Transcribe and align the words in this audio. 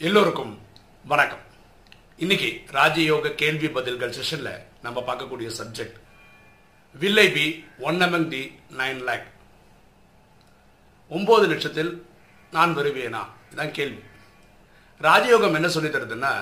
எல்லோருக்கும் 0.00 0.58
வணக்கம். 1.04 1.40
இன்னைக்கு 2.16 2.60
ராஜயோக 2.72 3.30
கேள்வி 3.34 3.68
பதில்கள் 3.68 4.14
செஷன்ல 4.18 4.50
நம்ம 4.82 5.00
பார்க்கக்கூடிய 5.00 5.50
சப்ஜெக்ட் 5.58 5.96
வில்லை 6.98 7.30
be 7.30 7.64
one 7.78 7.96
among 7.96 8.28
the 8.28 8.42
nine 8.76 9.00
lakh 9.04 9.26
ஒன்பது 11.08 11.46
லட்சத்தில் 11.46 12.06
நான் 12.50 12.76
வருவேனா? 12.76 13.22
இதான் 13.54 13.70
கேள்வி. 13.70 14.02
ராஜயோகம் 15.00 15.54
என்ன 15.54 15.68
சொல்லி 15.68 15.88
தருதுன்னா 15.88 16.32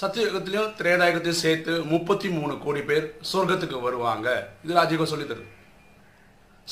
சத்தியுகத்திலையும் 0.00 0.72
திரேதாயகத்தையும் 0.80 1.42
சேர்த்து 1.44 1.82
முப்பத்தி 1.82 2.28
மூணு 2.28 2.58
கோடி 2.58 2.82
பேர் 2.82 3.18
சொர்க்கத்துக்கு 3.32 3.80
வருவாங்க. 3.80 4.48
இது 4.64 4.80
ராஜயோகம் 4.80 5.12
சொல்லி 5.12 5.28
தருது. 5.34 5.46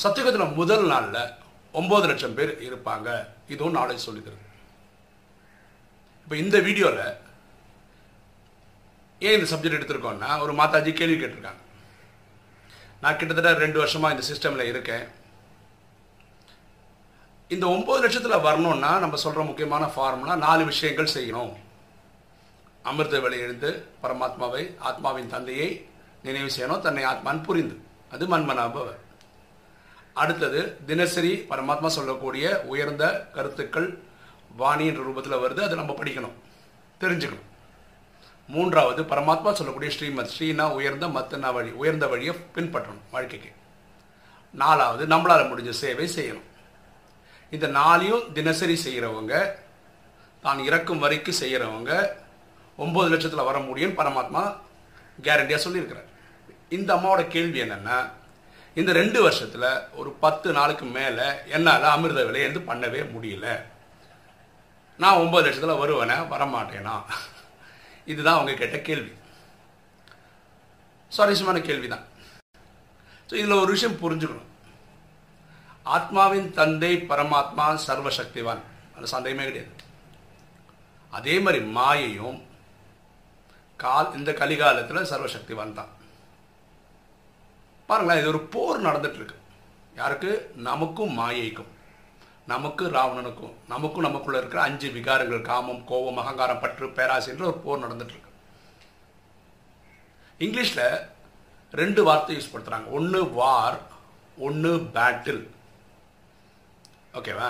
சத்தியுகத்தில் 0.03 0.55
முதல் 0.55 0.87
நாளில் 0.87 1.31
ஒன்பது 1.73 2.07
லட்சம் 2.07 2.35
பேர் 2.35 2.57
இருப்பாங்க. 2.71 3.29
இதுவும் 3.49 3.73
நாளை 3.73 3.99
சொல்லி 3.99 4.21
தருது. 4.21 4.53
இப்போ 6.25 6.37
இந்த 6.37 6.59
வீடியோவில் 6.61 7.03
ஏன் 9.19 9.37
இந்த 9.39 9.47
சப்ஜெக்ட் 9.51 9.77
எடுத்திருக்கோம்னா 9.79 10.41
ஒரு 10.41 10.53
மாதாஜி 10.53 10.93
கேள்வி 10.93 11.25
கேட்டிருக்காங்க. 11.25 11.61
நான் 13.01 13.17
கிட்டத்தட்ட 13.17 13.59
ரெண்டு 13.65 13.85
வருஷமா 13.85 14.09
இந்த 14.15 14.25
சிஸ்டமில் 14.31 14.71
இருக்கேன். 14.71 15.05
இந்த 17.49 17.67
ஒன்பது 17.67 18.01
லட்சத்தில் 18.03 18.45
வரணும்னா 18.47 18.99
நம்ம 18.99 19.17
சொல்கிற 19.17 19.45
முக்கியமான 19.45 19.85
ஃபார்முலா 19.87 20.37
நாலு 20.37 20.65
விஷயங்கள் 20.65 21.15
செய்யணும். 21.15 21.53
அமிர்த 22.83 23.21
வேலை 23.21 23.39
எழுந்து 23.39 23.87
பரமாத்மாவை 24.03 24.63
ஆத்மாவின் 24.79 25.31
தந்தையை 25.35 25.69
நினைவு 26.23 26.51
செய்யணும் 26.57 26.81
தன்னை 26.81 27.05
ஆத்மான் 27.05 27.43
புரிந்து. 27.43 27.77
அது 28.11 28.27
மன்மனாபவ. 28.27 28.89
அடுத்தது 30.23 30.61
தினசரி 30.87 31.33
பரமாத்மா 31.51 31.87
சொல்லக்கூடிய 31.87 32.61
உயர்ந்த 32.73 33.05
கருத்துக்கள் 33.35 33.89
வாணின்ற 34.59 35.01
ரூபத்தில் 35.09 35.43
வருது 35.45 35.61
அதை 35.67 35.75
நம்ம 35.81 35.95
படிக்கணும் 35.99 36.37
தெரிஞ்சுக்கணும். 37.01 37.49
மூன்றாவது 38.49 39.03
பரமாத்மா 39.03 39.53
சொல்லக்கூடிய 39.53 39.91
ஸ்ரீமத் 39.97 40.33
ஸ்ரீனா 40.35 40.65
உயர்ந்த 40.79 41.07
மத்தனா 41.07 41.53
வழி 41.53 41.71
உயர்ந்த 41.71 42.07
வழியை 42.07 42.35
பின்பற்றணும் 42.55 43.05
வாழ்க்கைக்கு. 43.11 43.53
நாலாவது 44.53 45.07
நம்மளால் 45.07 45.49
முடிஞ்ச 45.51 45.71
சேவை 45.71 46.07
செய்யணும். 46.17 46.49
இந்த 47.51 47.67
நாளையும் 47.69 48.33
தினசரி 48.33 48.77
செய்கிறவங்க 48.85 49.35
தான் 50.43 50.59
இறக்கும் 50.59 50.99
வரைக்கும் 50.99 51.41
செய்கிறவங்க 51.41 51.93
ஒம்பது 52.79 53.09
லட்சத்தில் 53.09 53.49
வர 53.51 53.59
முடியும்னு 53.59 53.99
பரமாத்மா 54.01 54.43
கேரண்டியாக 55.23 55.65
சொல்லியிருக்கிறார். 55.67 56.11
இந்த 56.69 56.95
அம்மாவோட 56.95 57.29
கேள்வி 57.29 57.61
என்னென்னா 57.63 57.99
இந்த 58.75 58.93
ரெண்டு 58.93 59.23
வருஷத்தில் 59.23 59.69
ஒரு 59.97 60.11
பத்து 60.25 60.53
நாளுக்கு 60.53 60.85
மேலே 60.85 61.27
என்னால் 61.47 61.83
அமிர்த 61.83 62.25
விலை 62.25 62.43
வந்து 62.47 62.63
பண்ணவே 62.73 63.03
முடியல. 63.15 63.47
நான் 65.03 65.21
ஒன்பது 65.23 65.45
லட்சத்தில் 65.45 65.81
வருவேனே 65.83 66.17
வரமாட்டேனா? 66.33 66.97
இதுதான் 68.13 68.37
அவங்க 68.39 68.55
கேட்ட 68.61 68.79
கேள்வி. 68.89 69.13
சுவாரஸ்யமான 71.13 71.59
கேள்வி 71.69 71.89
தான் 71.89 72.05
ஸோ 73.29 73.35
இதில் 73.41 73.61
ஒரு 73.63 73.71
விஷயம் 73.75 74.01
புரிஞ்சுக்கணும். 74.03 74.51
ஆத்மாவின் 75.95 76.49
தந்தை 76.59 76.93
பரமாத்மா 77.11 77.67
சர்வசக்திவான். 77.87 78.63
அது 78.97 79.07
சந்தேகமே 79.15 79.45
கிடையாது. 79.49 79.73
அதே 81.19 81.35
மாதிரி 81.45 81.61
மாயையும் 81.77 82.39
கால் 83.83 84.15
இந்த 84.19 84.31
கலிகாலத்தில் 84.41 85.11
சர்வசக்திவான் 85.13 85.79
தான். 85.81 85.93
பாருங்களேன் 87.89 88.21
இது 88.21 88.33
ஒரு 88.35 88.41
போர் 88.55 88.87
நடந்துட்டு 88.87 89.19
இருக்கு. 89.21 89.39
யாருக்கு? 90.01 90.31
நமக்கும் 90.69 91.17
மாயைக்கும். 91.21 91.71
நமக்கு 92.53 92.85
ராவணனுக்கும் 92.97 93.55
நமக்கும் 93.73 94.07
நமக்குள்ள 94.07 94.41
இருக்கிற 94.41 94.61
அஞ்சு 94.69 94.89
விகாரங்கள் 94.97 95.49
காமம் 95.51 95.83
கோபம் 95.91 96.21
அகங்காரம் 96.23 96.63
பற்று 96.63 96.87
பேராசின்ற 96.99 97.45
ஒரு 97.51 97.59
போர் 97.65 97.85
நடந்துட்டு 97.85 98.15
இருக்கு 98.15 98.33
இங்கிலீஷில் 100.45 100.87
ரெண்டு 101.81 102.01
வார்த்தை 102.09 102.35
யூஸ் 102.37 102.51
படுத்துறாங்க. 102.53 102.89
ஒன்று 102.99 103.21
வார் 103.39 103.79
ஒன்று 104.47 104.73
பேட்டில் 104.97 105.43
ஓகேவா 107.19 107.49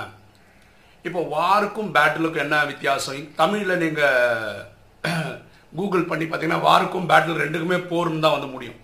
இப்போ 1.04 1.20
வாருக்கும் 1.34 1.90
பேட்டிலுக்கும் 1.96 2.44
என்ன 2.44 2.56
வித்தியாசம்? 2.70 3.26
தமிழில் 3.40 3.82
நீங்கள் 3.82 4.62
கூகுள் 5.78 6.08
பண்ணி 6.10 6.24
பார்த்தீங்கன்னா 6.26 6.66
வாருக்கும் 6.69 7.10
பேட்டில் 7.10 7.42
ரெண்டுக்குமே 7.42 7.78
போர்னு 7.90 8.24
தான் 8.24 8.36
வந்து 8.36 8.54
முடியும். 8.54 8.78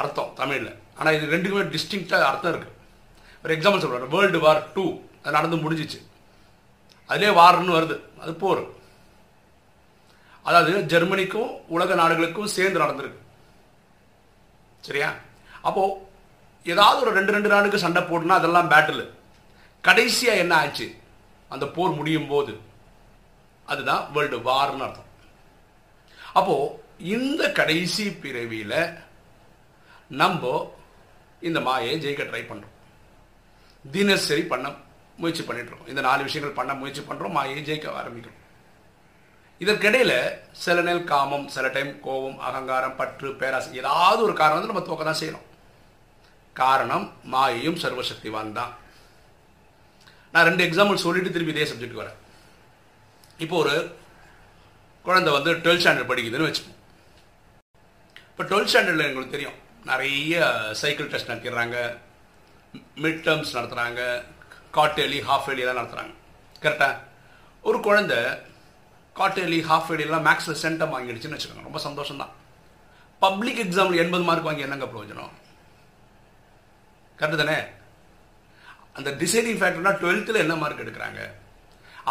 அர்த்தம் 0.00 0.34
தமிழில். 0.40 0.74
ஆனால் 0.98 1.14
இது 1.16 1.32
ரெண்டுக்குமே 1.34 1.64
டிஸ்டிங்க்டாக 1.76 2.28
அர்த்தம் 2.30 2.52
இருக்குது 2.52 2.78
ஒரு 3.44 3.54
எக்ஸாம்பிள் 3.56 3.82
சொல்கிறேன் 3.82 4.14
வேர்ல்டு 4.16 4.40
வார் 4.44 4.60
டூ 4.74 4.84
அது 5.22 5.30
நடந்து 5.30 5.56
முடிஞ்சிச்சு. 5.56 6.00
அதிலே 7.06 7.28
வார்னு 7.28 7.76
வருது. 7.76 8.20
அது 8.20 8.34
போர். 8.34 8.64
அதாவது 10.42 10.80
ஜெர்மனிக்கும் 10.80 11.68
உலக 11.68 11.94
நாடுகளுக்கும் 11.94 12.46
சேர்ந்து 12.46 12.80
நடந்திருக்கு. 12.80 13.20
சரியா? 14.80 15.14
அப்போ 15.62 16.10
ஏதாவது 16.64 17.00
ஒரு 17.00 17.10
ரெண்டு 17.10 17.32
ரெண்டு 17.32 17.48
நாடுக்கு 17.48 17.78
சண்டை 17.78 18.02
போட்டுனா 18.02 18.28
அதெல்லாம் 18.28 18.70
பேட்டில் 18.70 19.10
கடைசியா 19.84 20.36
என்ன 20.36 20.56
ஆச்சு? 20.56 20.96
அந்த 21.48 21.66
போர் 21.66 21.90
முடியும் 21.90 22.28
போது. 22.28 22.60
அதுதான் 23.66 24.12
வேர்ல்டு 24.12 24.38
வார்னு 24.38 24.82
அர்த்தம். 24.82 25.10
அப்போ 26.32 26.82
இந்த 26.98 27.52
கடைசி 27.52 28.08
பிறவியில 28.08 28.98
நம்ம 30.08 30.74
இந்த 31.40 31.60
மாயை 31.60 32.06
ஜெயிக்க 32.06 32.20
ட்ரை 32.20 32.44
பண்றோம். 32.48 32.70
தினசரி 33.90 34.42
பண்ண 34.42 34.72
முயற்சி 35.20 35.42
பண்ணிட்டு 35.48 35.90
இந்த 35.92 36.00
நாலு 36.08 36.26
விஷயங்கள் 36.28 36.58
பண்ண 36.58 36.72
முயற்சி 36.80 37.02
பண்ணுறோம் 37.08 37.36
மாயை 37.38 37.62
ஜெயிக்க 37.68 37.98
ஆரம்பிக்கிறோம் 38.00 38.38
இதற்கிடையில் 39.62 40.16
சில 40.62 40.76
நேரம் 40.86 41.08
காமம் 41.10 41.46
சில 41.54 41.66
டைம் 41.74 41.90
கோபம் 42.06 42.38
அகங்காரம் 42.48 42.96
பற்று 43.00 43.28
பேராசை 43.40 43.76
ஏதாவது 43.80 44.20
ஒரு 44.26 44.34
காரணம் 44.40 44.58
வந்து 44.58 44.72
நம்ம 44.72 44.86
தோக்க 44.88 45.04
தான் 45.08 45.20
செய்யணும். 45.20 45.46
காரணம் 46.60 47.06
மாயையும் 47.34 47.78
சர்வசக்திவான் 47.82 48.56
தான். 48.58 48.72
நான் 50.32 50.46
ரெண்டு 50.48 50.64
எக்ஸாம்பிள் 50.68 51.04
சொல்லிட்டு 51.04 51.34
திருப்பி 51.34 51.54
இதே 51.54 51.68
சப்ஜெக்ட் 51.70 52.00
வரேன். 52.00 52.18
இப்போ 53.44 53.56
ஒரு 53.62 53.74
குழந்தை 55.06 55.30
வந்து 55.36 55.52
டுவெல்த் 55.62 55.84
ஸ்டாண்டர்ட் 55.84 56.10
படிக்குதுன்னு 56.10 56.48
வச்சுப்போம். 56.48 56.78
இப்போ 58.30 58.42
டுவெல்த் 58.50 58.72
ஸ்டாண்டர்டில் 58.72 59.08
எங்களுக்கு 59.08 59.36
தெரியும். 59.36 59.58
நிறைய 59.90 60.42
சைக்கிள் 60.82 61.10
டெஸ்ட் 61.12 61.30
நடத்திடுறாங்க. 61.30 61.78
மிட் 63.04 63.24
டேர்ம்ஸ் 63.26 63.56
நடத்துகிறாங்க 63.58 64.02
காட்டேலி 64.76 65.18
ஹாஃப் 65.28 65.48
எல்லாம் 65.54 65.78
நடத்துகிறாங்க 65.78 66.14
கரெக்டாக 66.62 66.94
ஒரு 67.62 67.80
குழந்தை 67.80 68.18
காட்டேலி 69.18 69.58
ஹாஃப் 69.70 69.90
எல்லாம் 70.04 70.26
மேக்ஸில் 70.26 70.60
சென்டம் 70.62 70.92
வாங்கிடுச்சுன்னு 70.94 71.36
வச்சுக்கோங்க. 71.36 71.68
ரொம்ப 71.68 71.78
சந்தோஷம் 71.88 72.20
தான் 72.22 72.32
பப்ளிக் 73.24 73.60
எக்ஸாமில் 73.64 74.02
எண்பது 74.04 74.24
மார்க் 74.28 74.48
வாங்கி 74.48 74.66
என்னங்க 74.66 74.84
பிரயோஜனம்? 74.84 75.32
கரெக்டு 77.18 77.36
தானே? 77.42 77.58
அந்த 78.98 79.10
டிசைடிங் 79.10 79.60
ஃபேக்டர்னா 79.60 79.92
டுவெல்த்தில் 80.02 80.42
என்ன 80.44 80.54
மார்க் 80.54 80.82
எடுக்கிறாங்க? 80.84 81.20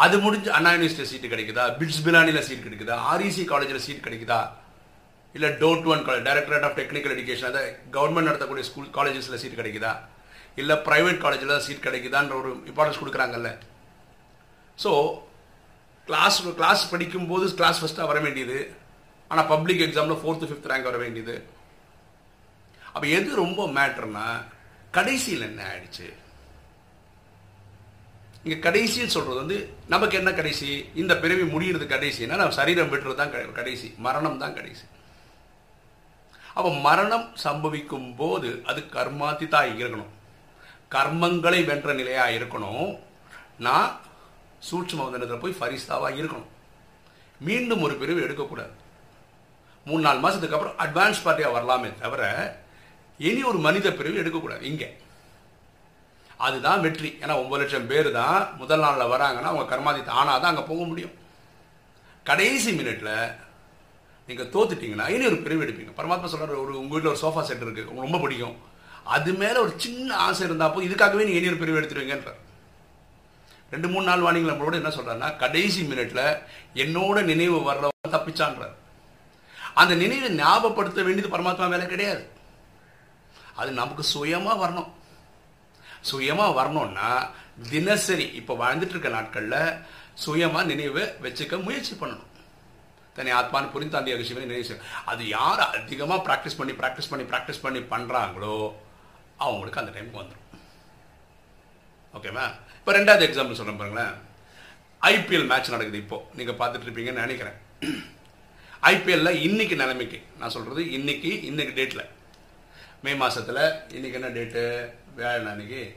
அது 0.04 0.18
முடிஞ்சு 0.18 0.50
அண்ணா 0.52 0.70
யூனிவர்சிட்டி 0.70 1.08
சீட்டு 1.12 1.32
கிடைக்குதா? 1.32 1.64
பிட்ஸ் 1.80 2.02
பிலானியில் 2.04 2.46
சீட் 2.48 2.66
கிடைக்குதா? 2.66 2.96
ஆர்இசி 3.12 3.44
காலேஜில் 3.44 3.84
சீட் 3.86 4.06
கிடைக்குதா? 4.06 4.40
இல்லை 5.32 5.50
DOTE 5.50 5.86
one 5.92 6.06
college 6.06 6.26
directorate 6.28 6.66
of 6.68 6.78
technical 6.78 7.14
education 7.16 7.50
அதை 7.50 7.62
கவர்மெண்ட் 7.96 8.28
நடத்தக்கூடிய 8.30 8.64
ஸ்கூல் 8.70 8.88
காலேஜஸில் 8.98 9.40
சீட் 9.42 9.60
கிடைக்குதா? 9.60 9.92
இல்லை 10.60 10.74
ப்ரைவேட் 10.86 11.22
காலேஜில் 11.24 11.52
தான் 11.54 11.66
சீட் 11.66 11.84
கிடைக்குதான்ற 11.86 12.34
ஒரு 12.42 12.50
இம்பார்ட்டன்ஸ் 12.70 13.00
கொடுக்குறாங்கல்ல. 13.02 13.50
ஸோ 14.82 14.92
கிளாஸ் 16.08 16.38
கிளாஸ் 16.60 16.82
படிக்கும்போது 16.92 17.44
கிளாஸ் 17.60 17.80
ஃபஸ்ட்டாக 17.82 18.10
வர 18.10 18.20
வேண்டியது. 18.26 18.58
ஆனால் 19.30 19.50
பப்ளிக் 19.52 19.84
எக்ஸாமில் 19.86 20.20
ஃபோர்த்து 20.22 20.48
ஃபிஃப்த் 20.48 20.70
ரேங்க் 20.70 20.88
வர 20.90 20.98
வேண்டியது. 21.04 21.36
அப்போ 22.94 23.06
எது 23.18 23.30
ரொம்ப 23.44 23.60
மேட்ருனா 23.76 24.26
கடைசியில் 24.96 25.48
என்ன 25.50 25.60
ஆயிடுச்சு? 25.70 26.08
இங்கே 28.44 28.56
கடைசின்னு 28.66 29.14
சொல்கிறது 29.14 29.42
வந்து 29.42 29.58
நமக்கு 29.92 30.14
என்ன 30.20 30.30
கடைசி? 30.38 30.70
இந்த 31.02 31.12
பிறவி 31.22 31.44
முடிகிறது 31.52 31.86
கடைசின்னா 31.92 32.38
நம்ம 32.40 32.56
சரீரம் 32.60 32.90
விட்டுறது 32.92 33.20
தான் 33.20 33.34
கடைசி. 33.60 33.88
மரணம் 34.06 34.42
தான் 34.42 34.56
கடைசி. 34.58 34.84
அப்போ 36.56 36.70
மரணம் 36.88 37.26
சம்பவிக்கும் 37.44 38.10
போது 38.20 38.50
அது 38.70 38.80
கர்மாத்திதா 38.96 39.60
இருக்கணும் 39.76 40.12
கர்மங்களை 40.94 41.60
வென்ற 41.70 41.92
நிலையா 42.00 42.24
இருக்கணும். 42.38 42.88
நான் 43.66 43.90
சூட்சம 44.68 45.04
வந்தனத்தில் 45.04 45.42
போய் 45.42 45.58
ஃபரிஸ்தாவாக 45.58 46.18
இருக்கணும். 46.20 46.50
மீண்டும் 47.46 47.84
ஒரு 47.86 47.94
பிரிவு 48.00 48.20
எடுக்கக்கூடாது. 48.26 48.74
மூணு 49.86 50.02
நாலு 50.06 50.20
மாதத்துக்கு 50.24 50.56
அப்புறம் 50.56 50.76
அட்வான்ஸ் 50.84 51.22
பார்ட்டியாக 51.24 51.56
வரலாமே 51.56 51.88
தவிர 52.02 52.22
இனி 53.28 53.40
ஒரு 53.52 53.58
மனித 53.66 53.86
பிரிவு 54.00 54.20
எடுக்கக்கூடாது. 54.22 54.64
இங்கே. 54.72 54.88
அதுதான் 56.46 56.82
வெற்றி. 56.84 57.10
ஏன்னா 57.22 57.34
ஒன்பது 57.40 57.60
லட்சம் 57.62 57.88
பேர் 57.90 58.08
தான் 58.20 58.38
முதல் 58.60 58.84
நாளில் 58.84 59.10
வராங்கன்னா 59.14 59.50
அவங்க 59.52 59.66
கர்மாதித்த 59.72 60.18
ஆனால் 60.20 60.40
தான் 60.42 60.52
அங்கே 60.52 60.64
போக 60.70 60.82
முடியும். 60.90 61.14
கடைசி 62.28 62.70
மினிட்ல 62.78 63.10
நீங்கள் 64.28 64.50
தோத்துட்டீங்கன்னா 64.54 65.06
இனி 65.14 65.24
ஒரு 65.30 65.38
பிரிவு 65.44 65.64
எடுப்பீங்க. 65.64 65.92
பரமாத்மா 66.00 66.28
சொல்கிற 66.32 66.58
ஒரு 66.64 66.72
உங்கள் 66.82 66.94
வீட்டில் 66.94 67.12
ஒரு 67.14 67.22
சோஃபா 67.24 67.42
செட் 67.48 67.64
இருக்குது 67.66 67.88
உங்களுக்கு 67.90 68.08
ரொம்ப 68.08 68.20
பிடிக்கும். 68.24 68.56
அது 69.04 69.32
மேலே 69.32 69.58
ஒரு 69.58 69.72
சின்ன 69.76 70.16
ஆசை 70.16 70.48
இருந்தாப்போ 70.48 70.80
இதுக்காகவே 70.86 71.24
நீ 71.24 71.32
இனி 71.32 71.48
பிரிவு 71.48 71.80
எடுத்துருவீங்கன்றார் 71.80 72.40
ரெண்டு 73.70 73.88
மூணு 73.88 74.06
நாள் 74.06 74.24
வாணிங்களை 74.24 74.52
நம்மளோட 74.52 74.74
என்ன 74.80 74.90
சொல்றாருன்னா 74.96 75.36
கடைசி 75.36 75.82
மினிட்ல 75.82 76.38
என்னோட 76.74 77.22
நினைவு 77.22 77.58
வர்றவங்க 77.68 77.90
தப்பிச்சான்றார். 78.16 78.74
அந்த 79.74 79.94
நினைவை 79.94 80.28
ஞாபகப்படுத்த 80.36 81.02
வேண்டியது 81.02 81.36
பரமாத்மா 81.36 81.68
வேலை 81.68 81.86
கிடையாது. 81.86 82.28
அது 83.54 83.70
நமக்கு 83.72 84.02
சுயமாக 84.02 84.66
வரணும். 84.66 84.90
சுயமாக 86.00 86.52
வரணும்னா 86.52 87.30
தினசரி 87.70 88.26
இப்போ 88.40 88.54
வாழ்ந்துட்டு 88.54 88.94
இருக்க 88.94 89.08
நாட்களில் 89.08 89.78
சுயமாக 90.24 90.64
நினைவை 90.64 91.02
வச்சுக்க 91.24 91.62
முயற்சி 91.62 91.94
பண்ணணும். 91.94 92.30
தனி 93.14 93.30
ஆத்மான்னு 93.30 93.72
புரிந்து 93.72 93.94
தாண்டிய 93.94 94.16
விஷயம் 94.16 94.42
நினைவு 94.44 94.80
அது 95.04 95.28
யார் 95.28 95.62
அதிகமாக 95.68 96.24
ப்ராக்டிஸ் 96.28 96.58
பண்ணி 96.58 96.72
ப்ராக்டிஸ் 96.72 97.10
பண்ணி 97.10 97.26
ப்ராக்டிஸ் 97.32 97.62
பண்ணி 97.62 97.80
பண்ணுறாங்களோ 97.94 98.56
அவங்களுக்கு 99.36 99.80
அந்த 99.80 99.92
டைமுக்கு 99.98 100.22
வந்துடும் 100.22 100.40
ஓகேவா 102.14 102.44
இப்போ 102.78 102.92
ரெண்டாவது 102.92 103.24
எக்ஸாம்பிள் 103.26 103.58
சொல்கிறேன் 103.58 103.76
பாருங்களேன். 103.76 104.14
ஐபிஎல் 105.02 105.46
மேட்ச் 105.46 105.70
நடக்குது 105.70 105.98
இப்போது 105.98 106.24
நீங்கள் 106.34 106.58
பார்த்துட்டு 106.60 106.86
இருப்பீங்கன்னு 106.86 107.24
நினைக்கிறேன். 107.24 107.58
ஐபிஎல்ல 108.82 109.30
இன்னைக்கு 109.30 109.76
நிலைமைக்கு 109.76 110.22
நான் 110.38 110.50
சொல்கிறது 110.50 110.90
இன்னைக்கு 110.90 111.42
இன்னைக்கு 111.42 111.74
டேட்டில் 111.80 112.08
மே 113.02 113.14
மாதத்தில் 113.14 113.62
இன்னைக்கு 113.88 114.20
என்ன 114.20 114.32
டேட்டு 114.38 114.62
வியாழன் 115.14 115.50
அன்னைக்கு? 115.52 115.96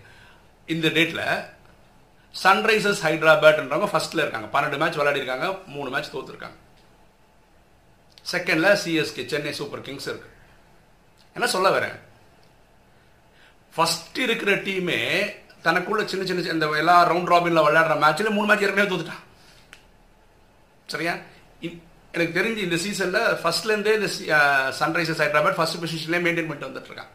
இந்த 0.66 0.88
டேட்டில் 0.88 1.54
சன்ரைசர்ஸ் 2.44 3.04
ஹைதராபாத்ன்றவங்க 3.08 3.90
ஃபஸ்ட்டில் 3.94 4.24
இருக்காங்க. 4.24 4.48
பன்னெண்டு 4.56 4.78
மேட்ச் 4.78 4.98
விளையாடிருக்காங்க 4.98 5.66
மூணு 5.66 5.90
மேட்ச் 5.90 6.14
தோத்துருக்காங்க. 6.16 6.58
செகண்டில் 8.32 8.80
சிஎஸ்கே 8.84 9.26
சென்னை 9.26 9.54
சூப்பர் 9.54 9.82
கிங்ஸ் 9.82 10.08
இருக்கு. 10.08 10.30
என்ன 11.34 11.48
சொல்ல 11.48 11.80
வரேன்? 11.80 11.98
ஃபர்ஸ்ட் 13.76 14.18
இருக்கிற 14.18 14.52
டீமே 14.56 15.00
தனக்குள்ள 15.64 16.06
சின்ன 16.06 16.26
சின்ன 16.26 16.52
இந்த 16.52 16.70
எல்லா 16.78 17.12
ரவுண்ட் 17.12 17.32
ராபின்ல 17.34 17.62
விளையாடுற 17.68 17.96
மேட்ச்ல 18.04 18.30
மூணு 18.30 18.48
மேட்ச் 18.48 18.64
ஏற்கனவே 18.64 18.96
தோத்துட்டான். 18.96 19.24
சரியா? 20.86 21.14
எனக்கு 22.12 22.40
தெரிஞ்சு 22.40 22.58
இந்த 22.58 22.76
சீசன்ல 22.76 23.20
ஃபர்ஸ்ட்ல 23.44 23.74
இருந்தே 23.74 23.94
இந்த 23.94 24.10
சன்ரைசர்ஸ் 24.80 25.22
ஹைதராபாத் 25.24 25.60
ஃபர்ஸ்ட் 25.60 25.84
பொசிஷன்லேயே 25.84 26.22
மெயின்டைன் 26.26 26.48
பண்ணிட்டு 26.48 26.68
வந்துட்டு 26.68 27.06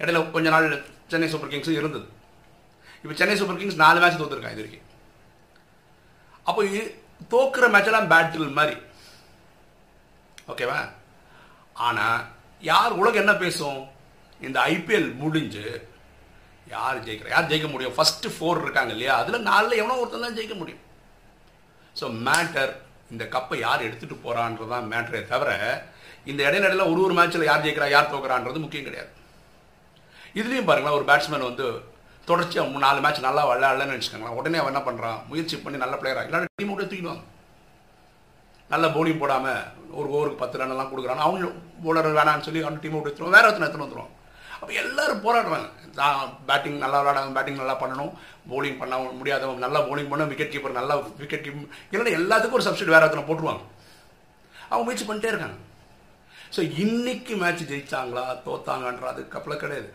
இடையில 0.00 0.30
கொஞ்ச 0.30 0.48
நாள் 0.50 0.84
சென்னை 1.08 1.28
சூப்பர் 1.28 1.50
கிங்ஸும் 1.50 1.78
இருந்தது. 1.80 2.06
இப்போ 3.02 3.14
சென்னை 3.16 3.36
சூப்பர் 3.36 3.56
கிங்ஸ் 3.56 3.82
நாலு 3.84 4.00
மேட்ச் 4.00 4.20
தோத்துருக்கான் 4.20 4.54
இது 4.56 4.64
வரைக்கும். 4.64 4.86
அப்போ 6.42 6.62
தோக்குற 7.34 7.70
மேட்ச் 7.70 7.86
எல்லாம் 7.86 8.10
பேட்டில் 8.10 8.56
மாதிரி. 8.58 8.76
ஓகேவா 10.48 10.80
ஆனால் 11.72 12.24
யார் 12.60 12.92
உலகம் 12.92 13.22
என்ன 13.24 13.34
பேசும்? 13.34 13.80
இந்த 14.40 14.58
ஐபிஎல் 14.72 15.08
முடிஞ்சு 15.22 15.66
யார் 16.74 17.02
ஜெயிக்கிறா? 17.06 17.32
யார் 17.34 17.50
ஜெயிக்க 17.50 17.68
முடியும்? 17.72 17.94
ஃபஸ்ட்டு 17.96 18.32
ஃபோர் 18.36 18.62
இருக்காங்க 18.64 18.92
இல்லையா? 18.94 19.14
அதில் 19.22 19.46
நாலில் 19.50 19.80
எவனோ 19.82 19.98
ஒருத்தன் 20.02 20.26
தான் 20.26 20.38
ஜெயிக்க 20.38 20.54
முடியும். 20.62 20.82
ஸோ 21.96 22.06
மேட்டர் 22.28 22.72
இந்த 23.12 23.24
கப்பை 23.34 23.58
யார் 23.66 23.84
எடுத்துகிட்டு 23.88 24.24
போகிறான்றது 24.24 24.72
தான் 24.74 24.88
மேட்டரே 24.92 25.20
தவிர 25.32 25.50
இந்த 26.30 26.40
இடைநடையில் 26.48 26.90
ஒரு 26.92 27.00
ஒரு 27.06 27.14
மேட்ச்சில் 27.18 27.48
யார் 27.48 27.64
ஜெயிக்கிறா 27.66 27.88
யார் 27.92 28.12
தோக்குறான்றது 28.14 28.64
முக்கியம் 28.64 28.88
கிடையாது. 28.88 29.10
இதுலேயும் 30.40 30.68
பாருங்களேன் 30.70 30.98
ஒரு 30.98 31.06
பேட்ஸ்மேன் 31.10 31.48
வந்து 31.50 31.66
தொடர்ச்சியாக 32.28 32.68
மூணு 32.70 32.84
நாலு 32.86 33.00
மேட்ச் 33.04 33.26
நல்லா 33.28 33.42
விளையாடலன்னு 33.50 33.94
நினச்சிக்கோங்களேன் 33.94 34.38
உடனே 34.40 34.60
அவன் 34.60 34.72
என்ன 34.72 34.82
பண்ணுறான் 34.88 35.18
முயற்சி 35.30 35.56
பண்ணி 35.64 35.78
நல்ல 35.84 35.94
பிளேயராக 36.00 36.28
இல்லாட்டி 36.28 36.60
டீம் 36.60 36.72
விட்டு 36.72 36.90
தூக்கிடுவாங்க 36.90 37.24
நல்ல 38.70 38.86
பவுலிங் 38.94 39.22
போடாமல் 39.22 39.60
ஒரு 39.98 40.08
ஓவருக்கு 40.14 40.42
பத்து 40.42 40.58
ரன் 40.60 40.74
எல்லாம் 40.74 40.92
கொடுக்குறான். 40.92 41.24
அவங்க 41.26 41.48
போலர் 41.84 42.16
வேணான்னு 42.18 42.46
சொல்லி 42.46 42.62
அவன் 42.64 42.82
டீம் 42.84 42.96
விட்டு 42.96 43.10
எடுத்துருவோம் 43.10 43.36
ஒருத்தனை 43.36 43.66
எடுத்துன்னு 43.66 43.86
வந்துடுவான் 43.86 44.14
அப்போ 44.60 44.72
எல்லாரும் 44.82 45.22
போராடுறாங்க 45.26 45.68
தான் 45.98 46.18
பேட்டிங் 46.48 46.78
நல்லா 46.84 46.98
விளாடாங்க 47.00 47.36
பேட்டிங் 47.36 47.60
நல்லா 47.62 47.76
பண்ணணும். 47.82 48.12
போலிங் 48.50 48.78
பண்ண 48.80 48.96
முடியாதவங்க 49.20 49.64
நல்லா 49.66 49.80
போலிங் 49.88 50.10
பண்ண 50.12 50.24
விக்கெட் 50.32 50.52
கீப்பர் 50.54 50.78
நல்லா 50.80 50.94
விக்கெட் 51.22 51.44
கீப் 51.46 51.60
இல்லைன்னா 51.92 52.16
எல்லாத்துக்கும் 52.20 52.58
ஒரு 52.58 52.66
சப்ஸ்டிட் 52.66 52.94
வேறு 52.94 53.06
ஒருத்தனை 53.06 53.26
போட்டுருவாங்க. 53.28 53.62
அவங்க 54.70 54.84
முயற்சி 54.86 55.06
பண்ணிட்டே 55.08 55.30
இருக்காங்க. 55.32 55.58
ஸோ 56.54 56.60
இன்னைக்கு 56.84 57.34
மேட்ச் 57.42 57.68
ஜெயிச்சாங்களா 57.70 58.24
தோத்தாங்கன்ற 58.46 59.06
அது 59.12 59.22
கப்பல 59.36 59.56
கிடையாது. 59.62 59.88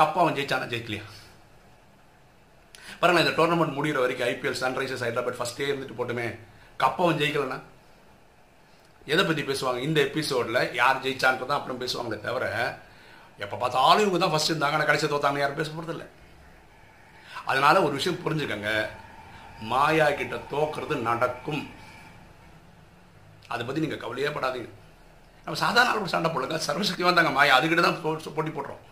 கப்பா 0.00 0.20
அவன் 0.22 0.36
ஜெயிச்சானா 0.38 0.66
ஜெயிக்கலையா? 0.72 1.04
பாருங்க 3.00 3.22
இந்த 3.24 3.32
டோர்னமெண்ட் 3.38 3.76
முடிகிற 3.76 4.00
வரைக்கும் 4.02 4.28
ஐபிஎல் 4.32 4.60
சன்ரைசர்ஸ் 4.60 5.04
ஹைதராபாத் 5.06 5.38
ஃபஸ்ட்டே 5.38 5.68
இருந்துட்டு 5.70 5.98
போட்டுமே 6.00 6.26
கப்பாவும் 6.82 7.18
ஜெயிக்கலண்ணா 7.20 7.20
ஜெயிக்கலனா 7.20 7.58
எதை 9.12 9.22
பற்றி 9.24 9.42
பேசுவாங்க? 9.50 9.80
இந்த 9.88 9.98
எபிசோடில் 10.08 10.60
யார் 10.80 11.02
ஜெயிச்சான்றதான் 11.04 11.58
அப்புறம் 11.58 11.80
பேசுவாங்களே 11.82 12.18
தவிர 12.26 12.46
எப்போ 13.44 13.56
பார்த்தாலும் 13.62 14.04
இவங்க 14.04 14.18
தான் 14.22 14.32
ஃபஸ்ட் 14.34 14.50
இருந்தாங்க. 14.52 14.76
ஆனால் 14.76 14.88
கடைசி 14.90 15.06
தோத்தாங்க 15.12 15.40
யாரும் 15.42 15.60
பேச 15.60 15.70
போறது 15.72 15.94
இல்லை 15.96 16.06
அதனால் 17.50 17.84
ஒரு 17.86 17.94
விஷயம் 17.98 18.22
புரிஞ்சுக்கங்க. 18.24 18.70
மாயா 19.72 20.06
கிட்ட 20.20 20.36
தோக்குறது 20.52 20.94
நடக்கும். 21.08 21.62
அதை 23.52 23.62
பற்றி 23.66 23.84
நீங்கள் 23.84 24.02
கவலையே 24.04 24.30
படாதீங்க. 24.36 24.70
நம்ம 25.44 25.58
சாதாரண 25.64 25.92
ஆள் 25.92 26.14
சண்டை 26.14 26.30
போடுங்க 26.34 26.56
சர்வசக்தி 26.66 27.04
வந்தாங்க 27.08 27.32
மாயா. 27.38 27.56
அதுக்கிட்ட 27.58 27.84
தான் 27.86 28.02
போட்டி 28.36 28.52
போடுறோம். 28.58 28.82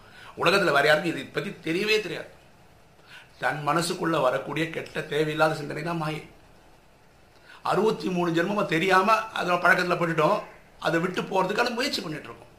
உலகத்தில் 0.43 0.76
வேறு 0.76 0.88
யாருக்கும் 0.88 1.12
இதை 1.14 1.25
பற்றி 1.37 1.50
தெரியவே 1.67 1.97
தெரியாது. 2.06 2.31
தன் 3.43 3.61
மனசுக்குள்ளே 3.69 4.19
வரக்கூடிய 4.26 4.64
கெட்ட 4.76 5.00
தேவையில்லாத 5.12 5.56
சிந்தனை 5.61 5.82
தான் 5.90 6.02
மாயை. 6.02 6.23
அறுபத்தி 7.70 8.08
மூணு 8.17 8.31
ஜென்மமாக 8.37 8.73
தெரியாமல் 8.75 9.23
அதில் 9.38 9.62
பழக்கத்தில் 9.64 10.00
போட்டுட்டோம். 10.00 10.38
அதை 10.87 10.99
விட்டு 11.05 11.23
போறதுக்கான 11.32 11.73
முயற்சி 11.79 12.00
பண்ணிகிட்ருக்கோம் 12.00 12.32
இருக்கோம். 12.35 12.54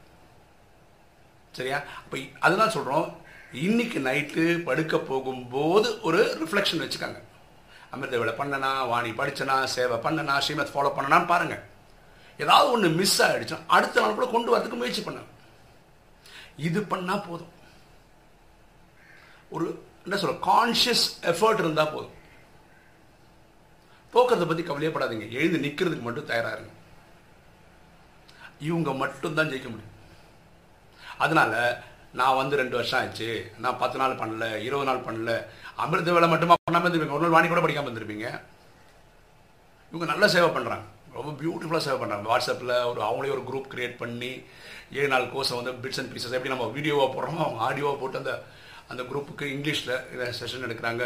சரியா? 1.58 1.78
அப்போ 2.02 2.18
அதெல்லாம் 2.46 2.74
சொல்கிறோம் 2.76 3.08
இன்னைக்கு 3.66 4.00
நைட்டு 4.08 4.44
படுக்க 4.68 4.96
போகும்போது 5.10 5.88
ஒரு 6.08 6.22
ரிஃப்ளெக்ஷன் 6.42 6.84
வச்சுக்காங்க. 6.84 7.20
அமிர்த 7.94 8.18
வேலை 8.22 8.34
பண்ணனா 8.40 8.72
வாணி 8.92 9.12
படிச்சனா 9.20 9.56
சேவை 9.76 9.98
பண்ணனா 10.06 10.34
ஸ்ரீமத் 10.46 10.74
ஃபாலோ 10.74 10.92
பண்ணனான்னு 10.98 11.32
பாருங்க. 11.34 11.58
ஏதாவது 12.44 12.72
ஒன்று 12.76 12.90
மிஸ் 13.00 13.20
ஆயிடுச்சுன்னா 13.26 13.68
அடுத்த 13.78 14.02
நாள் 14.02 14.18
கூட 14.18 14.28
கொண்டு 14.34 14.54
வரதுக்கு 14.54 14.82
முயற்சி 14.82 15.04
பண்ணுங்க 15.06 15.32
இது 16.68 16.80
பண்ணால் 16.94 17.26
போதும். 17.28 17.54
ஒரு 19.56 19.66
என்ன 20.06 20.18
சொல்ற 20.22 20.36
கான்ஷியஸ் 20.50 21.06
எஃபர்ட் 21.32 21.64
இருந்தால் 21.64 21.94
போதும். 21.96 22.14
தோக்கத்தை 24.14 24.46
பத்தி 24.50 24.64
கவலையப்படாதீங்க 24.64 25.28
எழுந்து 25.40 25.64
நிற்கிறதுக்கு 25.66 26.06
மட்டும் 26.08 26.30
தயாராக 26.32 26.56
இருங்க. 26.58 26.74
இவங்க 28.68 28.92
மட்டும்தான் 29.04 29.50
ஜெயிக்க 29.54 29.70
முடியும். 29.72 29.95
அதனால 31.24 31.54
நான் 32.20 32.40
வந்து 32.42 32.56
ரெண்டு 32.62 32.76
வருஷம் 32.78 33.00
ஆச்சு 33.02 33.30
நான் 33.64 33.80
பத்து 33.84 33.98
நாள் 34.02 34.20
பண்ணல 34.20 34.46
இருபது 34.66 34.88
நாள் 34.90 35.06
பண்ணல. 35.08 35.32
அமிர்த 35.84 36.12
வேலை 36.18 36.28
மட்டுமா 36.34 36.56
பண்ணாம 36.66 36.86
இருந்திருப்பீங்க. 36.86 37.18
ஒரு 37.18 37.26
நாள் 37.26 37.36
வாணி 37.36 37.48
கூட 37.54 37.62
படிக்காமல் 37.64 37.90
இருந்திருப்பீங்க. 37.90 38.28
இவங்க 39.92 40.06
நல்லா 40.12 40.28
சேவை 40.36 40.50
பண்ணுறாங்க 40.58 40.86
ரொம்ப 41.18 41.32
பியூட்டிஃபுல்லாக 41.42 41.86
சேவை 41.88 41.98
பண்ணுறாங்க 42.00 42.28
வாட்ஸ்அப்பில் 42.32 42.74
ஒரு 42.92 43.02
அவங்களே 43.08 43.34
ஒரு 43.36 43.44
குரூப் 43.50 43.72
கிரியேட் 43.74 43.98
பண்ணி 44.04 44.32
ஏழு 44.98 45.10
நாள் 45.14 45.28
கோர்ஸை 45.34 45.56
வந்து 45.60 45.74
பிட்ஸ் 45.84 46.00
அண்ட் 46.02 46.12
பீசஸ் 46.14 46.36
எப்படி 46.38 46.54
நம்ம 46.54 46.68
வீடியோவாக 46.78 47.10
போடுறோமோ 47.16 47.42
அவங்க 47.46 47.62
ஆடியோவாக 47.68 47.98
போட்டு 48.02 48.20
அந்த 48.22 48.34
அந்த 48.92 49.04
குரூப்புக்கு 49.12 49.46
இங்கிலீஷில் 49.56 50.32
செஷன் 50.40 50.66
எடுக்கிறாங்க. 50.68 51.04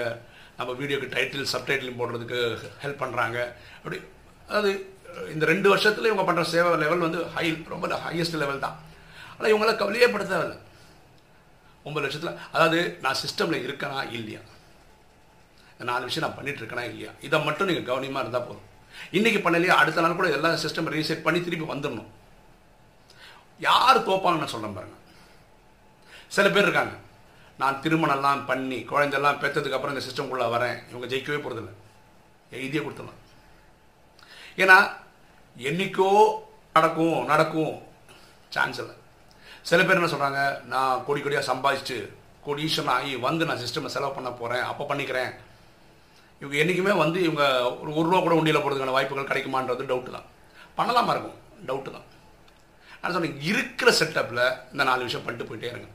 நம்ம 0.59 0.71
வீடியோக்கு 0.79 1.13
டைட்டில் 1.15 1.51
சப்டைட்டில் 1.53 1.97
போடுறதுக்கு 1.99 2.39
ஹெல்ப் 2.83 3.01
பண்ணுறாங்க 3.03 3.37
அப்படி 3.79 3.99
அதாவது 4.47 4.71
இந்த 5.33 5.45
ரெண்டு 5.51 5.67
வருஷத்தில் 5.73 6.09
இவங்க 6.09 6.25
பண்ணுற 6.29 6.43
சேவை 6.53 6.71
லெவல் 6.83 7.05
வந்து 7.07 7.21
ஹை 7.35 7.45
ரொம்ப 7.73 7.87
ஹையஸ்ட் 8.07 8.39
லெவல் 8.43 8.65
தான். 8.65 8.77
ஆனால் 9.39 9.53
இவங்களாம் 9.53 9.81
கவலையே 9.81 10.07
படுத்தவில்லை 10.07 10.29
தேவையில்ல 10.31 10.57
ஒன்பது 11.83 12.05
லட்சத்தில் 12.05 12.39
அதாவது 12.51 12.97
நான் 13.01 13.19
சிஸ்டமில் 13.25 13.65
இருக்கனா 13.67 14.11
இல்லையா? 14.11 14.39
நாலு 15.77 16.03
விஷயம் 16.03 16.25
நான் 16.27 16.37
பண்ணிட்டு 16.37 16.61
இருக்கேனா 16.61 16.83
இல்லையா? 16.83 17.11
இதை 17.21 17.43
மட்டும் 17.43 17.67
நீங்கள் 17.67 17.89
கவனியமாக 17.91 18.23
இருந்தால் 18.23 18.47
போதும். 18.47 18.67
இன்னைக்கு 19.11 19.39
பண்ணலையா? 19.39 19.75
அடுத்த 19.81 20.01
நாள் 20.01 20.15
கூட 20.15 20.29
எல்லா 20.29 20.49
சிஸ்டம் 20.49 20.89
ரீசெட் 20.95 21.21
பண்ணி 21.21 21.41
திருப்பி 21.43 21.73
வந்துடணும். 21.73 22.09
யார் 23.59 24.07
தோப்பாங்கன்னு 24.09 24.59
நான் 24.59 24.77
பாருங்க. 24.79 24.97
சில 26.27 26.49
பேர் 26.49 26.67
இருக்காங்க. 26.67 26.95
நான் 27.57 27.81
திருமணம்லாம் 27.81 28.45
பண்ணி 28.45 28.77
குழந்தைலாம் 28.77 29.41
பெற்றதுக்கு 29.43 29.77
அப்புறம் 29.77 29.95
இந்த 29.95 30.05
சிஸ்டம்குள்ளே 30.07 30.47
வரேன். 30.55 30.77
இவங்க 30.89 31.15
ஜெயிக்கவே 31.15 31.39
போகிறதில்ல 31.45 31.71
எழுதியே 32.51 32.83
கொடுத்துடலாம். 32.83 33.19
ஏன்னா 34.57 34.77
என்னைக்கோ 35.57 36.09
நடக்கும் 36.73 37.25
நடக்கும். 37.25 37.81
சான்ஸ் 38.49 38.79
இல்லை. 38.79 38.95
சில 39.67 39.83
பேர் 39.83 39.99
என்ன 39.99 40.09
சொல்கிறாங்க 40.13 40.41
நான் 40.73 41.03
கோடி 41.07 41.19
கோடியாக 41.21 41.49
சம்பாதிச்சு 41.51 41.97
கோடீஸ்வரன் 42.45 42.95
ஆகி 42.95 43.11
வந்து 43.27 43.47
நான் 43.47 43.61
சிஸ்டமை 43.63 43.89
செலவு 43.95 44.15
பண்ண 44.17 44.29
போகிறேன் 44.31 44.65
அப்போ 44.71 44.83
பண்ணிக்கிறேன். 44.91 45.31
இவங்க 46.41 46.55
என்றைக்குமே 46.61 46.93
வந்து 47.03 47.19
இவங்க 47.27 47.43
ஒரு 47.81 47.91
ஒரு 47.99 48.05
ரூபா 48.09 48.19
கூட 48.25 48.35
உண்டியில் 48.39 48.61
போகிறதுக்கான 48.63 48.95
வாய்ப்புகள் 48.97 49.29
கிடைக்குமான்றது 49.31 49.89
டவுட்டு 49.89 50.11
தான். 50.17 50.27
பண்ணலாமா 50.77 51.13
இருக்கும்? 51.15 51.37
டவுட்டு 51.69 51.91
தான். 51.95 52.07
நான் 53.01 53.13
சொன்னேன் 53.15 53.41
இருக்கிற 53.49 53.89
செட்டப்பில் 53.99 54.43
இந்த 54.71 54.83
நாலு 54.89 55.07
விஷயம் 55.07 55.25
பண்ணிட்டு 55.25 55.49
போயிட்டே 55.49 55.71
இருங்க. 55.71 55.89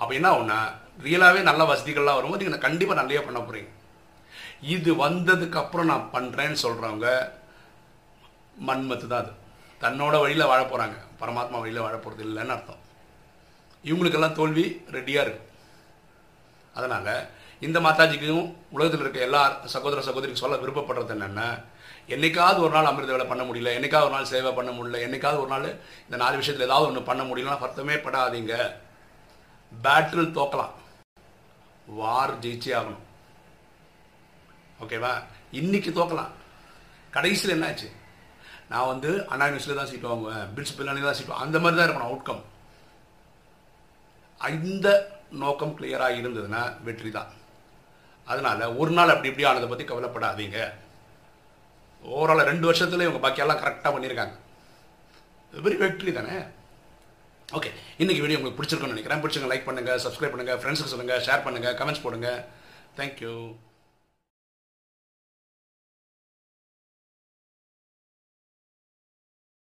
அப்போ 0.00 0.12
என்ன 0.18 0.34
ஒன்று 0.40 0.58
ரியலாகவே 1.06 1.40
நல்ல 1.50 1.62
வசதிகள்லாம் 1.70 2.18
வரும்போது 2.18 2.44
நீங்கள் 2.44 2.66
கண்டிப்பாக 2.66 3.00
நல்லையே 3.00 3.22
பண்ண 3.28 3.40
போகிறீங்க 3.40 3.70
இது 4.74 4.90
வந்ததுக்கப்புறம் 5.04 5.90
நான் 5.92 6.10
பண்ணுறேன்னு 6.16 6.58
சொல்கிறவங்க 6.64 7.08
மண்மத்து 8.68 9.06
தான் 9.06 9.22
அது. 9.24 9.32
தன்னோட 9.84 10.14
வழியில் 10.24 10.50
வாழ 10.50 10.60
போகிறாங்க 10.64 10.98
பரமாத்மா 11.20 11.56
வழியில் 11.62 11.84
வாழ 11.86 11.96
போகிறது 11.96 12.22
இல்லைன்னு 12.28 12.54
அர்த்தம். 12.56 12.82
இவங்களுக்கெல்லாம் 13.84 14.38
தோல்வி 14.38 14.64
ரெடியாக 14.96 15.24
இருக்கு. 15.24 15.42
அதனால் 16.78 17.26
இந்த 17.66 17.78
மாதாஜிக்கும் 17.80 18.46
உலகத்தில் 18.74 19.02
இருக்க 19.02 19.18
எல்லா 19.26 19.42
சகோதர 19.74 20.00
சகோதரிக்கும் 20.06 20.42
சொல்ல 20.42 20.56
விருப்பப்படுறது 20.62 21.12
என்னென்னா 21.14 21.48
என்றைக்காவது 22.14 22.58
ஒரு 22.64 22.72
நாள் 22.76 22.88
அமிர்த 22.88 23.12
வேலை 23.12 23.26
பண்ண 23.26 23.42
முடியல 23.44 23.74
என்னைக்காவது 23.76 24.08
ஒரு 24.08 24.14
நாள் 24.16 24.30
சேவை 24.32 24.52
பண்ண 24.52 24.70
முடியல 24.70 25.00
என்னைக்காவது 25.06 25.42
ஒரு 25.42 25.50
நாள் 25.52 25.68
இந்த 26.04 26.16
நாலு 26.22 26.36
விஷயத்தில் 26.40 26.68
ஏதாவது 26.68 26.88
ஒன்று 26.88 27.08
பண்ண 27.10 27.22
முடியலன்னா 27.22 27.56
பத்தமே 27.64 27.96
படாதீங்க. 28.06 28.54
பேட்டில் 29.84 30.34
தோக்கலாம். 30.38 30.74
வார் 31.86 32.38
ஜெயிச்சே 32.38 32.72
ஆகணும். 32.80 33.04
ஓகேவா 34.82 35.12
இன்னைக்கு 35.60 35.90
தோக்கலாம். 35.90 36.32
கடைசியில் 37.10 37.54
என்னாச்சு? 37.56 37.88
நான் 38.74 38.90
வந்து 38.92 39.10
அண்ணா 39.32 39.48
யூனிவர்சிட்டியில் 39.48 39.82
தான் 39.82 39.92
சீட் 39.92 40.10
வாங்குவேன் 40.10 40.44
பிரின்சிபல் 40.56 40.92
தான் 41.08 41.18
சீட் 41.20 41.42
அந்த 41.46 41.58
மாதிரி 41.62 41.78
தான் 41.78 41.88
இருக்கணும் 41.88 42.10
அவுட்கம் 42.10 42.42
இந்த 44.54 44.88
நோக்கம் 45.42 45.74
கிளியராக 45.76 46.18
இருந்ததுன்னா 46.20 46.62
வெற்றி 46.86 47.10
தான். 47.16 47.30
அதனால் 48.32 48.74
ஒரு 48.80 48.92
நாள் 48.96 49.12
அப்படி 49.12 49.30
இப்படி 49.30 49.46
ஆனதை 49.48 49.66
பற்றி 49.70 49.84
கவலைப்படாதீங்க. 49.88 50.58
ஓவரால் 52.02 52.48
ரெண்டு 52.50 52.68
வருஷத்தில் 52.68 53.04
இவங்க 53.06 53.20
பாக்கியெல்லாம் 53.24 53.60
கரெக்டாக 53.62 53.92
பண்ணியிருக்காங்க. 53.94 54.34
வெரி 55.64 55.76
வெற்றி 55.82 56.12
தானே? 56.18 56.36
ஓகே 57.56 57.70
இன்றைக்கி 58.02 58.20
வீடியோ 58.22 58.38
உங்களுக்கு 58.38 58.58
பிடிச்சிருக்குன்னு 58.58 58.96
நினைக்கிறேன். 58.96 59.22
பிடிச்சிங்க 59.24 59.50
லைக் 59.52 59.68
பண்ணுங்கள் 59.68 60.02
சப்ஸ்கிரைப் 60.04 60.34
பண்ணுங்கள் 60.34 60.60
ஃப்ரெண்ட்ஸுக்கு 60.62 60.94
சொல்லுங்கள் 60.94 61.24
ஷேர் 61.28 61.44
பண்ணுங்கள் 61.46 61.76
கமெண்ட்ஸ் 61.80 62.04
போடுங்க. 62.06 62.30
தேங்க்யூ 62.98 63.34